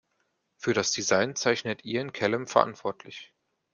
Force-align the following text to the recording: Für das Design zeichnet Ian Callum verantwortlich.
Für 0.57 0.73
das 0.73 0.89
Design 0.89 1.35
zeichnet 1.35 1.85
Ian 1.85 2.11
Callum 2.11 2.47
verantwortlich. 2.47 3.35